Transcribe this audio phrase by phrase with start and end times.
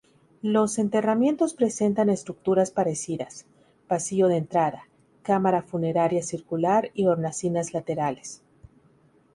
[0.41, 3.45] Los enterramientos presentan estructuras parecidas:
[3.87, 4.87] pasillo de entrada,
[5.21, 8.41] cámara funeraria circular y hornacinas laterales.